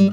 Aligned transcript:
Yo 0.00 0.08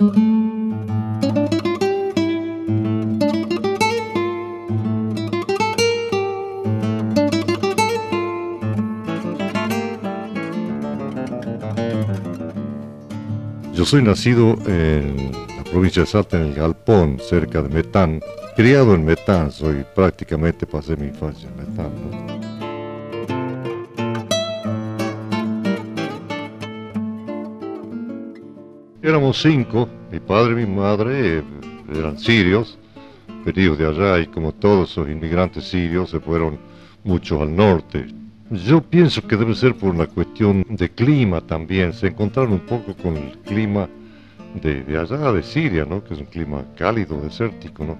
soy 13.86 14.02
nacido 14.02 14.58
en 14.65 15.31
la 15.31 15.63
provincia 15.71 16.02
de 16.02 16.08
Salta, 16.08 16.36
en 16.36 16.48
el 16.48 16.54
Galpón, 16.54 17.20
cerca 17.22 17.62
de 17.62 17.70
Metán. 17.70 18.20
Criado 18.58 18.94
en 18.94 19.06
Metán, 19.06 19.54
soy 19.54 19.86
prácticamente 19.96 20.66
pasé 20.66 20.98
mi 20.98 21.08
infancia 21.08 21.48
en 21.48 21.56
Metán. 21.56 22.37
Éramos 29.08 29.42
cinco, 29.42 29.88
mi 30.12 30.20
padre 30.20 30.52
y 30.52 30.66
mi 30.66 30.76
madre 30.76 31.38
eh, 31.38 31.44
eran 31.95 32.20
sirios, 32.20 32.77
venidos 33.45 33.77
de 33.77 33.88
allá 33.88 34.20
y 34.20 34.27
como 34.27 34.52
todos 34.52 34.98
los 34.98 35.08
inmigrantes 35.08 35.64
sirios 35.64 36.09
se 36.09 36.20
fueron 36.20 36.59
muchos 37.05 37.41
al 37.41 37.55
norte, 37.55 38.05
yo 38.52 38.81
pienso 38.81 39.26
que 39.26 39.38
debe 39.38 39.55
ser 39.55 39.76
por 39.76 39.91
una 39.91 40.08
cuestión 40.08 40.66
de 40.67 40.90
clima 40.90 41.40
también. 41.40 41.94
Se 41.94 42.08
encontraron 42.08 42.52
un 42.52 42.59
poco 42.59 42.94
con 43.02 43.16
el 43.16 43.38
clima 43.45 43.88
de, 44.62 44.84
allá, 44.98 45.31
de 45.31 45.42
Siria, 45.42 45.86
¿no? 45.86 46.03
que 46.03 46.14
es 46.14 46.20
un 46.20 46.26
clima 46.26 46.66
cálido, 46.76 47.22
desértico. 47.22 47.86
¿no? 47.86 47.98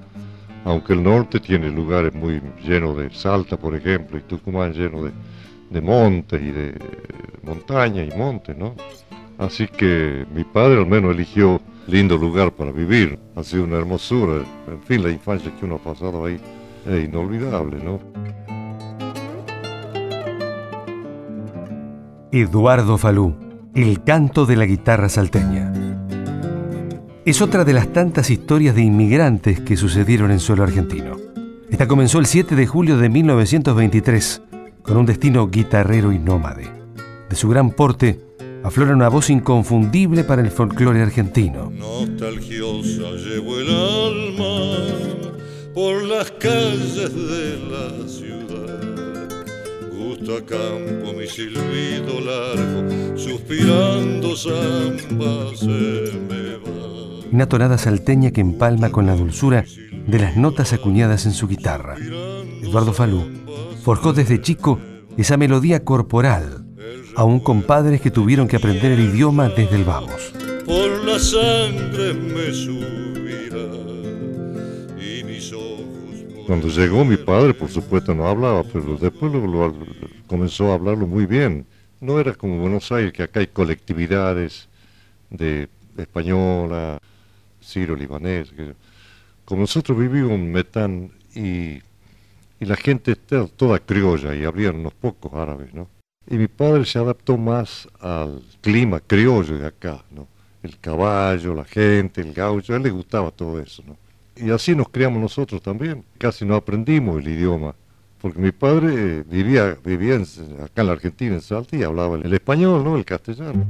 Aunque 0.66 0.92
el 0.92 1.03
norte 1.03 1.39
tiene 1.39 1.70
lugares 1.70 2.14
muy 2.14 2.42
llenos 2.66 2.98
de 2.98 3.09
Salta, 3.12 3.55
por 3.55 3.73
ejemplo, 3.73 4.17
y 4.17 4.23
Tucumán 4.23 4.73
lleno 4.73 5.05
de, 5.05 5.12
de 5.70 5.80
montes 5.80 6.42
y 6.42 6.52
de 6.52 6.76
montaña 7.44 8.03
y 8.03 8.09
montes. 8.09 8.58
¿no? 8.58 8.76
Así 9.38 9.68
que 9.68 10.26
mi 10.34 10.44
padre 10.44 10.80
al 10.80 10.88
menos 10.88 11.14
eligió 11.14 11.62
lindo 11.88 12.18
lugar 12.18 12.52
para 12.52 12.72
vivir. 12.72 13.20
Ha 13.36 13.44
sido 13.44 13.64
una 13.64 13.78
hermosura. 13.78 14.44
En 14.68 14.82
fin, 14.82 15.04
la 15.04 15.09
infancia 15.09 15.52
que 15.58 15.66
uno 15.66 15.76
ha 15.76 15.80
pasado 15.80 16.25
ahí 16.25 16.39
es 16.86 17.06
inolvidable. 17.06 17.78
¿no? 17.84 18.00
Eduardo 22.31 22.98
Falú, 22.98 23.36
el 23.73 24.03
canto 24.03 24.45
de 24.45 24.56
la 24.56 24.66
guitarra 24.66 25.09
salteña. 25.09 25.72
Es 27.26 27.42
otra 27.42 27.64
de 27.66 27.73
las 27.73 27.92
tantas 27.92 28.30
historias 28.30 28.73
de 28.73 28.81
inmigrantes 28.81 29.59
que 29.59 29.78
sucedieron 29.78 30.31
en 30.31 30.39
suelo 30.39 30.64
argentino. 30.64 31.17
Esta 31.70 31.88
comenzó 31.88 32.20
el 32.20 32.26
7 32.26 32.56
de 32.56 32.66
julio 32.66 32.98
de 32.98 33.09
1923, 33.09 34.42
con 34.81 34.98
un 34.98 35.06
destino 35.06 35.48
guitarrero 35.50 36.14
y 36.14 36.20
nómade. 36.20 36.72
De 37.30 37.36
su 37.36 37.50
gran 37.50 37.72
porte, 37.72 38.22
aflora 38.63 38.94
una 38.94 39.09
voz 39.09 39.30
inconfundible 39.30 40.23
para 40.23 40.41
el 40.41 40.52
folclore 40.52 41.02
argentino. 41.02 41.72
Nostalgiosa 41.72 43.11
llevo 43.11 43.59
el 43.59 43.69
alma 43.69 44.77
por 45.73 46.03
las 46.03 46.31
calles 46.31 47.14
de 47.14 47.59
la 47.72 48.08
a 50.30 50.45
campo 50.45 51.14
mi 51.17 51.25
silbido 51.25 52.19
largo, 52.19 53.17
suspirando 53.17 54.36
samba 54.36 55.55
se 55.55 56.11
me 56.27 56.58
va. 56.58 57.30
Una 57.31 57.47
tonada 57.47 57.77
salteña 57.77 58.31
que 58.31 58.42
empalma 58.42 58.89
con 58.89 59.05
la 59.05 59.16
dulzura 59.16 59.64
de 60.05 60.19
las 60.19 60.36
notas 60.36 60.73
acuñadas 60.73 61.25
en 61.25 61.31
su 61.31 61.47
guitarra. 61.47 61.95
Eduardo 62.61 62.92
Falú 62.92 63.23
forjó 63.83 64.11
desde 64.11 64.42
chico 64.42 64.80
esa 65.17 65.38
melodía 65.38 65.86
corporal, 65.86 66.66
aún 67.18 67.40
con 67.40 67.64
padres 67.64 68.00
que 68.00 68.12
tuvieron 68.12 68.48
que 68.48 68.58
aprender 68.58 68.92
el 68.92 69.00
idioma 69.00 69.50
desde 69.50 69.76
el 69.76 69.84
vamos. 69.84 70.34
Por 70.66 71.04
la 71.04 71.18
sangre 71.18 72.14
me 72.14 72.48
Cuando 76.45 76.68
llegó 76.70 77.04
mi 77.04 77.18
padre, 77.18 77.56
por 77.56 77.70
supuesto, 77.70 78.14
no 78.14 78.28
hablaba, 78.28 78.64
pero 78.64 78.95
después 78.98 79.34
lo, 79.34 79.76
comenzó 80.27 80.72
a 80.72 80.76
hablarlo 80.76 81.08
muy 81.08 81.26
bien. 81.26 81.66
No 82.00 82.20
era 82.20 82.36
como 82.36 82.60
Buenos 82.60 82.92
Aires, 82.92 83.11
que 83.11 83.23
acá 83.23 83.39
hay 83.39 83.48
colectividades 83.48 84.70
de 85.32 85.67
española, 85.98 87.00
siro-libanés. 87.60 88.54
Como 89.44 89.61
nosotros 89.61 89.98
vivimos 89.98 90.33
en 90.33 90.52
Metán 90.52 91.11
y, 91.33 91.82
la 92.60 92.76
gente 92.76 93.14
está 93.14 93.48
toda 93.48 93.80
criolla 93.80 94.36
y 94.36 94.44
habrían 94.44 94.76
unos 94.76 94.94
pocos 94.94 95.33
árabes, 95.33 95.73
¿no? 95.73 95.96
Y 96.30 96.38
mi 96.38 96.48
padre 96.48 96.86
se 96.86 96.99
adaptó 96.99 97.38
más 97.38 97.88
al 97.99 98.42
clima 98.61 98.99
criollo 98.99 99.58
de 99.58 99.67
acá, 99.67 100.04
¿no? 100.11 100.27
El 100.61 100.77
caballo, 100.80 101.54
la 101.54 101.64
gente, 101.64 102.21
el 102.21 102.33
gaucho, 102.33 102.73
a 102.73 102.77
él 102.77 102.83
le 102.83 102.89
gustaba 102.89 103.32
todo 103.32 103.60
eso, 103.61 103.83
¿no? 103.88 103.95
Y 104.36 104.52
así 104.52 104.76
nos 104.76 104.89
criamos 104.89 105.21
nosotros 105.21 105.61
también. 105.61 106.04
Casi 106.17 106.45
no 106.45 106.55
aprendimos 106.55 107.20
el 107.20 107.30
idioma. 107.30 107.76
Porque 108.21 108.39
mi 108.39 108.52
padre 108.52 109.23
vivía, 109.23 109.77
vivía 109.83 110.15
acá 110.15 110.82
en 110.82 110.88
la 110.88 110.93
Argentina, 110.93 111.36
en 111.36 111.42
Salta, 111.42 111.76
y 111.77 111.83
hablaba 111.83 112.17
el 112.17 112.33
español, 112.33 112.83
¿no? 112.83 112.98
El 112.98 113.05
castellano. 113.05 113.65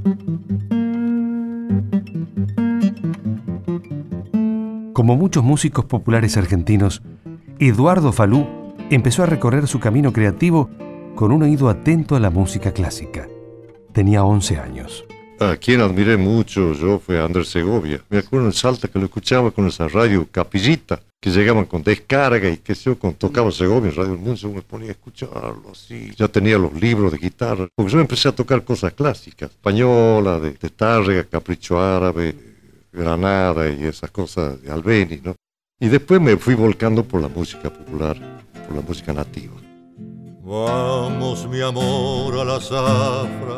Como 4.93 5.15
muchos 5.15 5.43
músicos 5.43 5.85
populares 5.85 6.37
argentinos, 6.37 7.03
Eduardo 7.59 8.11
Falú 8.11 8.47
empezó 8.89 9.23
a 9.23 9.27
recorrer 9.27 9.67
su 9.67 9.79
camino 9.79 10.11
creativo 10.11 10.69
con 11.17 11.31
un 11.31 11.41
oído 11.41 11.67
atento 11.67 12.15
a 12.15 12.19
la 12.19 12.29
música 12.29 12.71
clásica. 12.71 13.27
Tenía 13.91 14.23
11 14.23 14.57
años. 14.57 15.03
A 15.39 15.55
quien 15.55 15.81
admiré 15.81 16.15
mucho 16.15 16.73
yo 16.73 16.99
fue 16.99 17.19
Andrés 17.19 17.47
Segovia. 17.47 18.03
Me 18.09 18.19
acuerdo 18.19 18.45
en 18.45 18.53
Salta 18.53 18.87
que 18.87 18.99
lo 18.99 19.05
escuchaba 19.05 19.49
con 19.49 19.65
esa 19.65 19.87
radio 19.87 20.27
capillita, 20.31 21.01
que 21.19 21.31
llegaban 21.31 21.65
con 21.65 21.81
descarga 21.81 22.47
y 22.47 22.57
que 22.57 22.75
yo 22.75 22.99
cuando 22.99 23.17
tocaba 23.17 23.51
Segovia 23.51 23.89
en 23.89 23.95
Radio 23.95 24.13
El 24.13 24.19
Mundo, 24.19 24.35
yo 24.35 24.51
me 24.51 24.61
ponía 24.61 24.89
a 24.89 24.91
escucharlo 24.91 25.71
así. 25.71 26.11
Ya 26.15 26.27
tenía 26.27 26.59
los 26.59 26.73
libros 26.79 27.11
de 27.11 27.17
guitarra, 27.17 27.67
porque 27.73 27.91
yo 27.91 27.99
empecé 27.99 28.29
a 28.29 28.35
tocar 28.35 28.63
cosas 28.63 28.93
clásicas, 28.93 29.49
española, 29.49 30.39
de, 30.39 30.51
de 30.51 30.69
Tárrega, 30.69 31.23
Capricho 31.23 31.81
Árabe, 31.81 32.35
Granada 32.91 33.67
y 33.69 33.85
esas 33.85 34.11
cosas 34.11 34.61
de 34.61 34.71
Albeni, 34.71 35.19
¿no? 35.23 35.35
Y 35.79 35.87
después 35.87 36.21
me 36.21 36.37
fui 36.37 36.53
volcando 36.53 37.03
por 37.03 37.21
la 37.21 37.27
música 37.27 37.73
popular, 37.73 38.17
por 38.67 38.75
la 38.75 38.83
música 38.83 39.13
nativa. 39.13 39.66
Vamos, 40.47 41.45
mi 41.49 41.59
amor, 41.59 42.39
a 42.39 42.45
la 42.45 42.61
zafra 42.61 43.57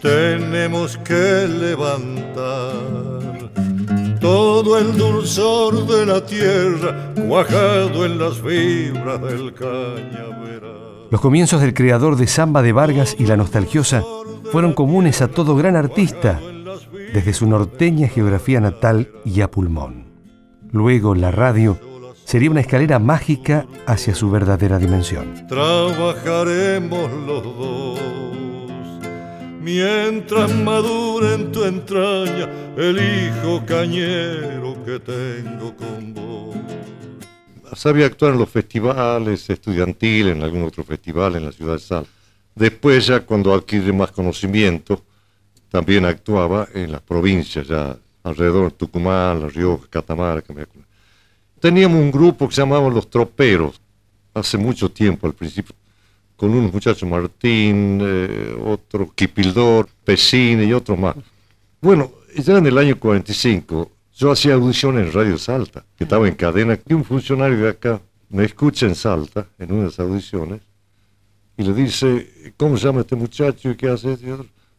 tenemos 0.00 0.96
que 0.96 1.46
levantar 1.46 2.72
todo 4.18 4.78
el 4.78 4.96
dulzor 4.96 5.86
de 5.86 6.06
la 6.06 6.24
tierra 6.24 7.12
cuajado 7.14 8.06
en 8.06 8.18
las 8.18 8.38
fibras 8.38 9.20
del 9.20 9.52
cañaveral. 9.52 11.08
Los 11.10 11.20
comienzos 11.20 11.60
del 11.60 11.74
creador 11.74 12.16
de 12.16 12.26
Samba 12.26 12.62
de 12.62 12.72
Vargas 12.72 13.14
y 13.18 13.26
La 13.26 13.36
Nostalgiosa 13.36 14.02
fueron 14.50 14.72
comunes 14.72 15.20
a 15.20 15.28
todo 15.28 15.56
gran 15.56 15.76
artista, 15.76 16.40
desde 17.12 17.34
su 17.34 17.46
norteña 17.46 18.08
geografía 18.08 18.60
natal 18.60 19.10
y 19.26 19.42
a 19.42 19.50
pulmón. 19.50 20.06
Luego 20.72 21.14
la 21.14 21.30
radio 21.30 21.78
sería 22.30 22.48
una 22.48 22.60
escalera 22.60 23.00
mágica 23.00 23.66
hacia 23.86 24.14
su 24.14 24.30
verdadera 24.30 24.78
dimensión. 24.78 25.48
Trabajaremos 25.48 27.10
los 27.26 27.42
dos 27.42 28.00
mientras 29.60 30.54
madure 30.54 31.34
en 31.34 31.50
tu 31.50 31.64
entraña 31.64 32.48
el 32.76 32.98
hijo 32.98 33.66
cañero 33.66 34.76
que 34.84 35.00
tengo 35.00 35.74
con 35.74 36.14
vos. 36.14 36.54
Sabía 37.74 38.06
actuar 38.06 38.34
en 38.34 38.38
los 38.38 38.48
festivales 38.48 39.50
estudiantiles, 39.50 40.36
en 40.36 40.44
algún 40.44 40.62
otro 40.62 40.84
festival 40.84 41.34
en 41.34 41.46
la 41.46 41.50
ciudad 41.50 41.72
de 41.72 41.80
Sal. 41.80 42.06
Después 42.54 43.08
ya 43.08 43.26
cuando 43.26 43.52
adquirí 43.52 43.92
más 43.92 44.12
conocimiento, 44.12 45.02
también 45.68 46.04
actuaba 46.04 46.68
en 46.74 46.92
las 46.92 47.00
provincias, 47.00 47.66
ya 47.66 47.96
alrededor 48.22 48.70
de 48.70 48.76
Tucumán, 48.76 49.40
La 49.40 49.48
Rioja, 49.48 49.88
Catamarca. 49.90 50.54
Teníamos 51.60 52.00
un 52.00 52.10
grupo 52.10 52.48
que 52.48 52.54
se 52.54 52.62
llamaba 52.62 52.88
Los 52.88 53.08
Troperos, 53.08 53.80
hace 54.34 54.56
mucho 54.58 54.90
tiempo 54.90 55.26
al 55.26 55.34
principio 55.34 55.74
con 56.40 56.54
unos 56.54 56.72
muchachos, 56.72 57.06
Martín, 57.06 58.00
eh, 58.02 58.56
otro 58.64 59.12
Kipildor, 59.14 59.86
Pesine 60.02 60.64
y 60.64 60.72
otros 60.72 60.98
más. 60.98 61.14
Bueno, 61.82 62.12
ya 62.34 62.56
en 62.56 62.66
el 62.66 62.78
año 62.78 62.98
45 62.98 63.90
yo 64.16 64.30
hacía 64.30 64.54
audiciones 64.54 65.06
en 65.06 65.12
Radio 65.12 65.36
Salta, 65.36 65.84
que 65.98 66.04
estaba 66.04 66.26
en 66.26 66.34
cadena, 66.34 66.78
y 66.88 66.94
un 66.94 67.04
funcionario 67.04 67.58
de 67.58 67.68
acá 67.68 68.00
me 68.30 68.46
escucha 68.46 68.86
en 68.86 68.94
Salta, 68.94 69.48
en 69.58 69.70
una 69.70 69.82
de 69.82 69.88
esas 69.88 70.06
audiciones, 70.06 70.62
y 71.58 71.62
le 71.62 71.74
dice, 71.74 72.54
¿cómo 72.56 72.78
se 72.78 72.86
llama 72.86 73.00
este 73.00 73.16
muchacho 73.16 73.70
y 73.72 73.76
qué 73.76 73.90
hace? 73.90 74.12
Y 74.12 74.30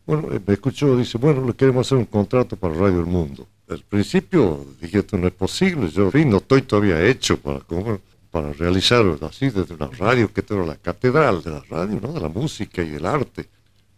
bueno, 0.07 0.29
eh, 0.31 0.41
me 0.43 0.53
escuchó, 0.55 0.97
dice, 0.97 1.19
bueno, 1.19 1.45
le 1.45 1.53
queremos 1.53 1.85
hacer 1.85 1.99
un 1.99 2.05
contrato 2.05 2.55
para 2.55 2.73
Radio 2.73 3.01
El 3.01 3.05
Mundo. 3.05 3.45
Al 3.71 3.81
principio 3.81 4.65
dije, 4.79 4.99
esto 4.99 5.17
no 5.17 5.27
es 5.27 5.33
posible, 5.33 5.89
yo 5.89 6.03
en 6.03 6.11
fin, 6.11 6.29
no 6.29 6.37
estoy 6.37 6.61
todavía 6.61 7.03
hecho 7.03 7.37
para... 7.39 7.59
¿cómo? 7.59 7.99
para 8.31 8.53
realizar 8.53 9.03
así 9.21 9.49
desde 9.49 9.77
la 9.77 9.87
radio, 9.87 10.31
que 10.33 10.43
era 10.49 10.65
la 10.65 10.77
catedral 10.77 11.43
de 11.43 11.51
la 11.51 11.61
radio, 11.69 11.99
¿no? 12.01 12.13
de 12.13 12.21
la 12.21 12.29
música 12.29 12.81
y 12.81 12.89
del 12.89 13.05
arte. 13.05 13.47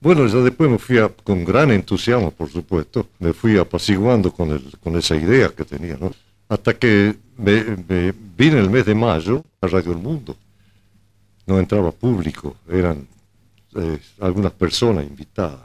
Bueno, 0.02 0.25
ya 0.28 0.40
después 0.40 0.70
me 0.70 0.80
fui 0.80 0.98
con 1.24 1.46
gran 1.46 1.72
entusiasmo, 1.72 2.31
por 2.31 2.50
supuesto, 2.50 3.08
me 3.20 3.31
fui 3.31 3.58
apaciguando 3.58 4.34
con, 4.34 4.52
el, 4.52 4.74
con 4.84 4.98
esa 4.98 5.16
idea 5.16 5.50
que 5.50 5.64
tenía, 5.64 5.96
¿no? 5.98 6.12
Hasta 6.50 6.74
que 6.74 7.16
me, 7.38 8.12
vine 8.36 8.60
el 8.60 8.69
mes 8.69 8.86
de 8.86 8.96
mayo 8.96 9.46
a 9.62 9.68
Radio 9.68 9.94
El 9.94 10.00
Mundo. 10.00 10.36
No 11.46 11.58
entraba 11.58 11.92
público, 11.92 12.58
eran 12.69 13.08
eh, 13.76 14.00
algunas 14.19 14.52
personas 14.52 15.06
invitadas. 15.06 15.62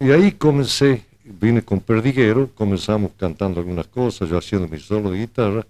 Y 0.00 0.10
ahí 0.10 0.32
comencé, 0.32 1.04
vine 1.40 1.62
con 1.62 1.80
Perdiguero, 1.80 2.50
comenzamos 2.54 3.12
cantando 3.18 3.60
algunas 3.60 3.86
cosas, 3.86 4.28
yo 4.28 4.38
haciendo 4.38 4.68
mi 4.68 4.78
solo 4.78 5.10
de 5.10 5.18
guitarra, 5.18 5.66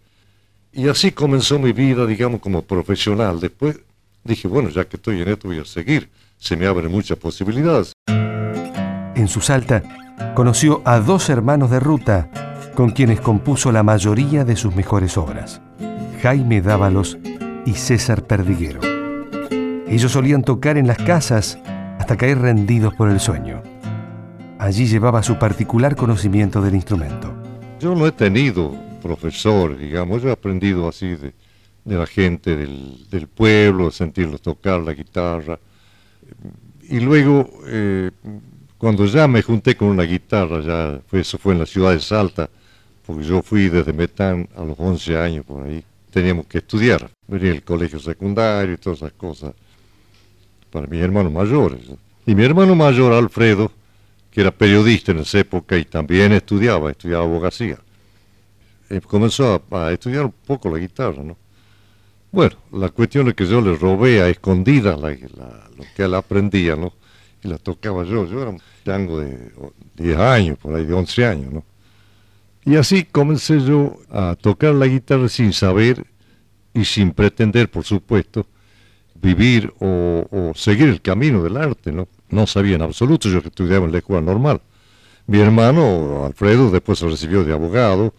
y 0.72 0.88
así 0.88 1.12
comenzó 1.12 1.58
mi 1.58 1.72
vida, 1.72 2.06
digamos, 2.06 2.40
como 2.40 2.62
profesional. 2.62 3.40
Después 3.40 3.80
dije, 4.24 4.48
bueno, 4.48 4.68
ya 4.68 4.84
que 4.84 4.96
estoy 4.96 5.22
en 5.22 5.28
esto 5.28 5.48
voy 5.48 5.58
a 5.58 5.64
seguir 5.64 6.08
se 6.38 6.56
me 6.56 6.66
abren 6.66 6.90
muchas 6.90 7.18
posibilidades. 7.18 7.92
En 8.06 9.28
su 9.28 9.40
salta, 9.40 9.82
conoció 10.34 10.82
a 10.84 11.00
dos 11.00 11.28
hermanos 11.28 11.70
de 11.70 11.80
ruta 11.80 12.30
con 12.74 12.90
quienes 12.90 13.20
compuso 13.20 13.72
la 13.72 13.82
mayoría 13.82 14.44
de 14.44 14.56
sus 14.56 14.74
mejores 14.74 15.18
obras, 15.18 15.60
Jaime 16.22 16.60
Dávalos 16.60 17.18
y 17.66 17.72
César 17.72 18.22
Perdiguero. 18.22 18.80
Ellos 19.88 20.12
solían 20.12 20.42
tocar 20.42 20.76
en 20.76 20.86
las 20.86 20.98
casas 20.98 21.58
hasta 21.98 22.16
caer 22.16 22.38
rendidos 22.38 22.94
por 22.94 23.10
el 23.10 23.18
sueño. 23.18 23.62
Allí 24.58 24.86
llevaba 24.86 25.22
su 25.22 25.38
particular 25.38 25.94
conocimiento 25.94 26.60
del 26.60 26.74
instrumento. 26.74 27.32
Yo 27.78 27.94
no 27.94 28.08
he 28.08 28.12
tenido 28.12 28.74
profesor, 29.00 29.78
digamos, 29.78 30.20
yo 30.20 30.30
he 30.30 30.32
aprendido 30.32 30.88
así 30.88 31.14
de, 31.14 31.32
la 31.84 32.06
gente 32.06 32.56
del, 32.56 33.28
pueblo, 33.32 33.92
sentirlos 33.92 34.42
tocar 34.42 34.80
la 34.80 34.92
guitarra, 34.92 35.60
y 36.82 36.98
luego, 36.98 37.48
eh, 37.66 38.10
cuando 38.76 39.06
ya 39.06 39.28
me 39.28 39.42
junté 39.42 39.76
con 39.76 39.88
una 39.88 40.02
guitarra, 40.02 40.60
ya 40.60 41.00
eso 41.12 41.38
fue 41.38 41.52
en 41.52 41.60
la 41.60 41.66
ciudad 41.66 41.92
de 41.92 42.00
Salta, 42.00 42.50
porque 43.06 43.22
yo 43.24 43.42
fui 43.42 43.68
desde 43.68 43.92
Metán 43.92 44.48
a 44.56 44.64
los 44.64 44.76
11 44.76 45.16
años 45.18 45.46
por 45.46 45.66
ahí, 45.66 45.84
teníamos 46.10 46.46
que 46.46 46.58
estudiar, 46.58 47.08
venía 47.28 47.52
el 47.52 47.62
colegio 47.62 48.00
secundario 48.00 48.74
y 48.74 48.78
todas 48.78 48.98
esas 48.98 49.12
cosas, 49.12 49.54
para 50.70 50.88
mis 50.88 51.00
hermanos 51.00 51.32
mayores. 51.32 51.80
Y 52.26 52.34
mi 52.34 52.44
hermano 52.44 52.74
mayor, 52.74 53.12
Alfredo, 53.12 53.70
era 54.40 54.50
periodista 54.50 55.12
en 55.12 55.18
esa 55.18 55.40
época 55.40 55.76
y 55.76 55.84
también 55.84 56.32
estudiaba, 56.32 56.90
estudiaba 56.90 57.24
abogacía, 57.24 57.78
eh, 58.90 59.00
comenzó 59.00 59.62
a, 59.70 59.92
estudiar 59.92 60.26
un 60.26 60.34
poco 60.46 60.70
la 60.70 60.78
guitarra, 60.78 61.22
¿no? 61.22 61.36
Bueno, 62.30 62.56
la 62.72 62.90
cuestión 62.90 63.28
es 63.28 63.34
que 63.34 63.46
yo 63.46 63.60
le 63.60 63.74
robé 63.74 64.20
a 64.20 64.28
escondidas 64.28 65.00
lo 65.00 65.84
que 65.96 66.02
él 66.02 66.14
aprendía, 66.14 66.76
¿no? 66.76 66.92
Y 67.42 67.48
la 67.48 67.56
tocaba 67.56 68.04
yo. 68.04 68.26
Yo 68.26 68.42
era 68.42 68.50
un 68.50 68.60
chango 68.84 69.20
de 69.20 69.50
10 69.96 70.18
años, 70.18 70.58
por 70.58 70.74
ahí 70.74 70.84
de 70.84 70.92
11 70.92 71.24
años, 71.24 71.52
¿no? 71.52 71.64
Y 72.64 72.76
así 72.76 73.04
comencé 73.04 73.60
yo 73.60 73.98
a 74.10 74.36
tocar 74.38 74.74
la 74.74 74.86
guitarra 74.86 75.28
sin 75.30 75.54
saber 75.54 76.04
y 76.74 76.84
sin 76.84 77.12
pretender, 77.12 77.70
por 77.70 77.84
supuesto, 77.84 78.46
vivir 79.14 79.72
o, 79.80 80.52
seguir 80.54 80.88
el 80.88 81.00
camino 81.00 81.42
del 81.42 81.56
arte, 81.56 81.92
¿no? 81.92 82.08
No 82.30 82.46
sabía 82.46 82.76
en 82.76 82.82
absoluto, 82.82 83.28
yo 83.28 83.42
que 83.42 83.48
estudiaba 83.48 83.86
en 83.86 83.92
la 83.92 83.98
escuela 83.98 84.22
normal. 84.22 84.60
Mi 85.26 85.40
hermano, 85.40 86.24
Alfredo, 86.26 86.70
después 86.70 86.98
se 86.98 87.06
recibió 87.06 87.44
de 87.44 87.52
abogado, 87.52 88.14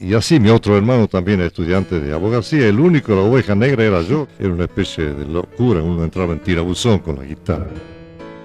y 0.00 0.14
así 0.14 0.38
mi 0.38 0.50
otro 0.50 0.76
hermano 0.76 1.08
también 1.08 1.40
estudiante 1.40 1.98
de 1.98 2.14
abogacía, 2.14 2.68
el 2.68 2.78
único, 2.78 3.14
la 3.16 3.22
oveja 3.22 3.56
negra 3.56 3.82
era 3.82 4.00
yo. 4.02 4.28
Era 4.38 4.52
una 4.52 4.64
especie 4.64 5.06
de 5.06 5.26
locura, 5.26 5.82
uno 5.82 6.04
entraba 6.04 6.32
en 6.32 6.38
tirabuzón 6.38 7.00
con 7.00 7.16
la 7.16 7.24
guitarra. 7.24 7.70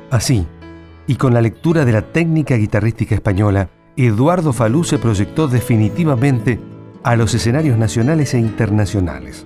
Así, 0.10 0.48
y 1.06 1.16
con 1.16 1.34
la 1.34 1.42
lectura 1.42 1.86
de 1.86 1.92
la 1.92 2.02
técnica 2.02 2.56
guitarrística 2.56 3.14
española, 3.14 3.70
Eduardo 3.96 4.52
Falú 4.52 4.84
se 4.84 4.98
proyectó 4.98 5.48
definitivamente 5.48 6.60
a 7.04 7.16
los 7.16 7.36
escenarios 7.36 7.78
nacionales 7.78 8.34
e 8.34 8.40
internacionales, 8.40 9.46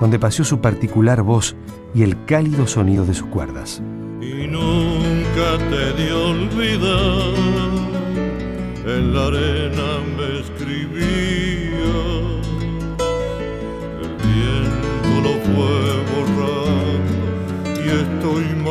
donde 0.00 0.20
paseó 0.20 0.44
su 0.44 0.60
particular 0.60 1.22
voz 1.22 1.56
y 1.92 2.04
el 2.04 2.24
cálido 2.24 2.68
sonido 2.68 3.04
de 3.04 3.14
sus 3.14 3.26
cuerdas. 3.26 3.82
Y 4.20 4.46
nunca 5.34 5.58
te 5.70 6.02
dio 6.02 6.28
olvidar, 6.28 7.34
en 8.86 9.14
la 9.14 9.26
arena 9.26 10.00
me 10.16 10.40
escribí 10.40 11.12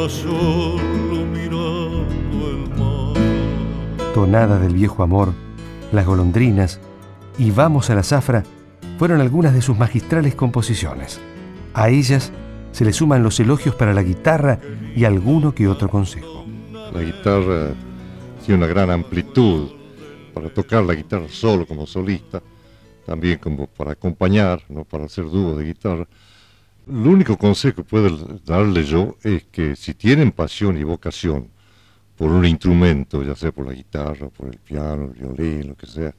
solo 0.10 1.26
mirando 1.26 2.50
el 2.50 2.70
mar. 2.78 4.14
Tonada 4.14 4.60
del 4.60 4.74
viejo 4.74 5.04
amor, 5.04 5.34
Las 5.92 6.06
golondrinas 6.06 6.80
y 7.38 7.52
Vamos 7.52 7.90
a 7.90 7.96
la 7.96 8.04
zafra 8.04 8.44
fueron 8.98 9.22
algunas 9.22 9.54
de 9.54 9.62
sus 9.62 9.78
magistrales 9.78 10.36
composiciones. 10.36 11.20
A 11.74 11.90
ellas 11.90 12.32
se 12.72 12.86
le 12.86 12.94
suman 12.94 13.24
los 13.24 13.40
elogios 13.40 13.76
para 13.76 13.94
la 13.94 14.04
guitarra 14.04 14.60
y 14.96 15.06
alguno 15.06 15.54
que 15.54 15.68
otro 15.68 15.90
consejo. 15.90 16.41
La 16.94 17.02
guitarra 17.02 17.74
tiene 18.46 18.58
una 18.58 18.68
gran 18.68 18.90
amplitud 18.90 19.70
para 20.34 20.50
tocar 20.50 20.84
la 20.84 20.94
guitarra 20.94 21.28
solo 21.30 21.66
como 21.66 21.88
solista, 21.88 22.42
también 23.06 23.38
como 23.40 23.68
para 23.68 23.92
acompañar, 23.92 24.64
no 24.70 24.84
para 24.84 25.06
hacer 25.06 25.26
dúo 25.26 25.56
de 25.56 25.66
guitarra. 25.66 26.08
El 26.88 27.08
único 27.08 27.38
consejo 27.38 27.78
que 27.78 27.84
puedo 27.84 28.40
darle 28.46 28.84
yo 28.84 29.16
es 29.24 29.44
que 29.46 29.76
si 29.76 29.94
tienen 29.94 30.32
pasión 30.32 30.78
y 30.78 30.84
vocación 30.84 31.50
por 32.18 32.32
un 32.32 32.46
instrumento, 32.46 33.24
ya 33.24 33.36
sea 33.36 33.52
por 33.52 33.66
la 33.66 33.74
guitarra, 33.74 34.30
por 34.30 34.48
el 34.48 34.58
piano, 34.58 35.06
el 35.06 35.12
violín, 35.12 35.70
lo 35.70 35.76
que 35.76 35.88
sea, 35.88 36.14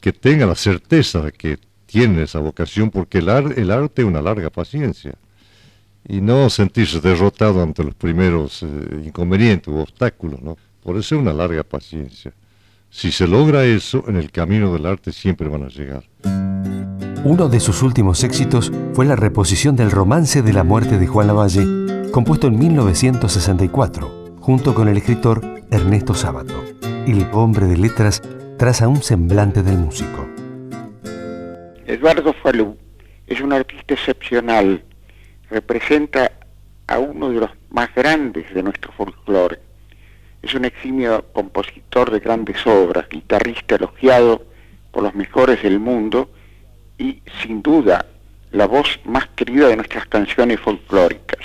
que 0.00 0.12
tengan 0.12 0.48
la 0.48 0.54
certeza 0.54 1.22
de 1.22 1.32
que 1.32 1.58
tienen 1.86 2.20
esa 2.20 2.40
vocación, 2.40 2.90
porque 2.90 3.18
el, 3.18 3.28
el 3.28 3.70
arte 3.70 4.02
es 4.02 4.08
una 4.08 4.20
larga 4.20 4.50
paciencia. 4.50 5.14
Y 6.06 6.20
no 6.20 6.50
sentirse 6.50 7.00
derrotado 7.00 7.62
ante 7.62 7.82
los 7.82 7.94
primeros 7.94 8.62
eh, 8.62 8.66
inconvenientes 9.06 9.68
u 9.68 9.78
obstáculos, 9.78 10.42
¿no? 10.42 10.56
Por 10.82 10.96
eso 10.96 11.14
es 11.14 11.20
una 11.20 11.32
larga 11.32 11.62
paciencia. 11.64 12.32
Si 12.90 13.10
se 13.10 13.26
logra 13.26 13.64
eso, 13.64 14.04
en 14.06 14.16
el 14.16 14.30
camino 14.30 14.72
del 14.72 14.86
arte 14.86 15.12
siempre 15.12 15.48
van 15.48 15.64
a 15.64 15.68
llegar. 15.68 16.04
Uno 17.24 17.48
de 17.48 17.58
sus 17.58 17.82
últimos 17.82 18.22
éxitos 18.22 18.70
fue 18.92 19.06
la 19.06 19.16
reposición 19.16 19.76
del 19.76 19.90
romance 19.90 20.42
de 20.42 20.52
la 20.52 20.62
muerte 20.62 20.98
de 20.98 21.06
Juan 21.06 21.26
Lavalle, 21.26 22.10
compuesto 22.12 22.48
en 22.48 22.58
1964, 22.58 24.36
junto 24.40 24.74
con 24.74 24.88
el 24.88 24.98
escritor 24.98 25.40
Ernesto 25.70 26.14
Sábato. 26.14 26.62
El 27.06 27.26
hombre 27.32 27.66
de 27.66 27.78
letras 27.78 28.22
traza 28.58 28.88
un 28.88 29.02
semblante 29.02 29.62
del 29.62 29.78
músico. 29.78 30.28
Eduardo 31.86 32.34
Falú 32.42 32.76
es 33.26 33.40
un 33.40 33.54
artista 33.54 33.94
excepcional, 33.94 34.84
representa 35.54 36.32
a 36.88 36.98
uno 36.98 37.30
de 37.30 37.38
los 37.38 37.50
más 37.70 37.94
grandes 37.94 38.52
de 38.52 38.62
nuestro 38.62 38.90
folclore. 38.92 39.60
Es 40.42 40.52
un 40.54 40.64
eximio 40.64 41.24
compositor 41.32 42.10
de 42.10 42.18
grandes 42.18 42.66
obras, 42.66 43.08
guitarrista 43.08 43.76
elogiado 43.76 44.44
por 44.90 45.04
los 45.04 45.14
mejores 45.14 45.62
del 45.62 45.78
mundo 45.78 46.28
y 46.98 47.22
sin 47.40 47.62
duda 47.62 48.04
la 48.50 48.66
voz 48.66 48.98
más 49.04 49.28
querida 49.36 49.68
de 49.68 49.76
nuestras 49.76 50.06
canciones 50.06 50.58
folclóricas. 50.58 51.44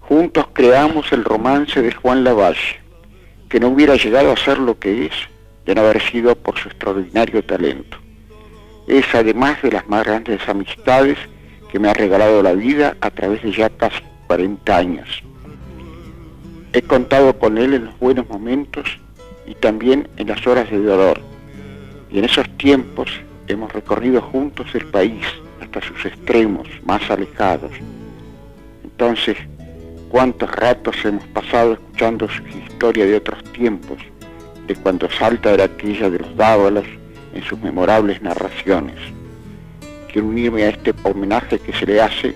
Juntos 0.00 0.48
creamos 0.52 1.10
el 1.10 1.24
romance 1.24 1.80
de 1.80 1.92
Juan 1.92 2.22
Lavalle, 2.22 2.80
que 3.48 3.58
no 3.58 3.68
hubiera 3.68 3.96
llegado 3.96 4.30
a 4.30 4.36
ser 4.36 4.58
lo 4.58 4.78
que 4.78 5.06
es 5.06 5.14
de 5.64 5.74
no 5.74 5.80
haber 5.80 6.02
sido 6.02 6.36
por 6.36 6.58
su 6.58 6.68
extraordinario 6.68 7.42
talento. 7.42 7.96
Es 8.86 9.06
además 9.14 9.60
de 9.62 9.72
las 9.72 9.88
más 9.88 10.04
grandes 10.04 10.46
amistades 10.48 11.18
que 11.76 11.80
me 11.80 11.90
ha 11.90 11.92
regalado 11.92 12.42
la 12.42 12.54
vida 12.54 12.96
a 13.02 13.10
través 13.10 13.42
de 13.42 13.52
ya 13.52 13.68
casi 13.68 14.00
40 14.28 14.74
años. 14.74 15.22
He 16.72 16.80
contado 16.80 17.38
con 17.38 17.58
él 17.58 17.74
en 17.74 17.84
los 17.84 17.98
buenos 17.98 18.26
momentos 18.30 18.98
y 19.46 19.54
también 19.56 20.08
en 20.16 20.28
las 20.28 20.46
horas 20.46 20.70
de 20.70 20.78
dolor. 20.78 21.20
Y 22.10 22.18
en 22.18 22.24
esos 22.24 22.48
tiempos 22.56 23.10
hemos 23.46 23.70
recorrido 23.74 24.22
juntos 24.22 24.68
el 24.72 24.86
país 24.86 25.22
hasta 25.60 25.82
sus 25.82 26.02
extremos 26.06 26.66
más 26.86 27.10
alejados. 27.10 27.72
Entonces, 28.82 29.36
cuántos 30.08 30.50
ratos 30.52 30.96
hemos 31.04 31.26
pasado 31.26 31.74
escuchando 31.74 32.26
su 32.26 32.42
historia 32.46 33.04
de 33.04 33.16
otros 33.16 33.44
tiempos, 33.52 33.98
de 34.66 34.74
cuando 34.76 35.10
Salta 35.10 35.52
era 35.52 35.64
aquella 35.64 36.08
de 36.08 36.20
los 36.20 36.36
dávalos 36.38 36.86
en 37.34 37.42
sus 37.42 37.60
memorables 37.60 38.22
narraciones. 38.22 39.15
Quiero 40.16 40.30
unirme 40.30 40.62
a 40.62 40.70
este 40.70 40.94
homenaje 41.02 41.58
que 41.58 41.74
se 41.74 41.84
le 41.84 42.00
hace 42.00 42.34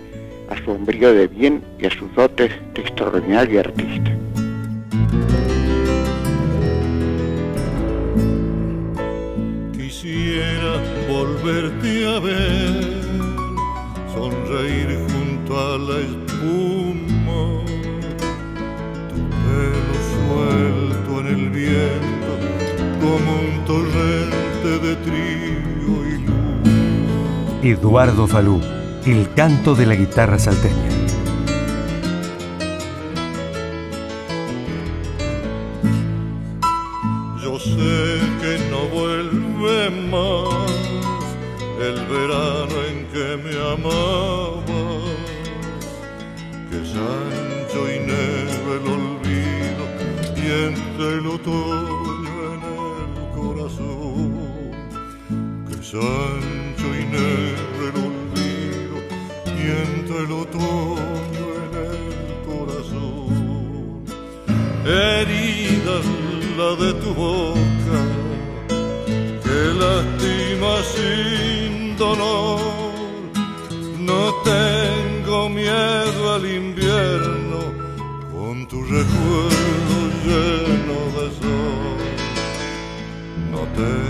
a 0.51 0.63
su 0.63 0.71
hombrío 0.71 1.15
de 1.15 1.27
bien 1.29 1.63
y 1.79 1.87
a 1.87 1.91
sus 1.91 2.15
dotes 2.15 2.53
de 2.75 2.83
extraordinario 2.83 3.61
artista. 3.61 4.11
volverte 11.09 12.07
a 12.07 12.19
ver, 12.19 12.85
sonreír 14.13 14.99
junto 15.09 15.59
a 15.59 15.79
la 15.79 16.01
Eduardo 27.71 28.27
Falú, 28.27 28.61
el 29.07 29.33
canto 29.35 29.77
de 29.77 29.87
la 29.87 29.95
guitarra 29.95 30.39
salteña. 30.39 30.91
Yo 37.43 37.59
sé 37.61 38.19
que 38.41 38.59
no 38.71 38.81
vuelve 38.89 39.91
más 40.11 40.73
el 41.81 41.97
verano 42.07 42.77
en 42.91 43.07
que 43.13 43.37
me 43.45 43.55
amaba, 43.75 44.83
que 46.71 46.77
es 46.83 46.93
ancho 46.97 47.81
y 47.89 48.01
negro 48.01 48.69
el 48.79 48.85
olvido 48.99 49.85
y 50.37 50.45
entre 50.67 51.07
el 51.19 51.27
otoño 51.27 52.41
en 52.55 52.63
el 52.67 53.31
corazón, 53.33 54.31
que 55.69 55.75
es 55.81 55.95
entre 59.71 60.17
el 60.25 60.33
otoño 60.33 61.47
en 61.65 61.73
el 61.91 62.03
corazón. 62.49 64.05
Herida 64.85 65.97
la 66.59 66.71
de 66.83 66.91
tu 67.03 67.11
boca 67.15 68.01
que 69.45 69.61
lastima 69.83 70.75
sin 70.95 71.97
dolor. 71.97 72.61
No 73.99 74.23
tengo 74.45 75.49
miedo 75.49 76.35
al 76.35 76.45
invierno 76.63 77.61
con 78.33 78.67
tu 78.69 78.83
recuerdo 78.83 79.97
lleno 80.25 80.99
de 81.17 81.27
sol. 81.41 82.01
No 83.53 83.61
tengo 83.79 84.10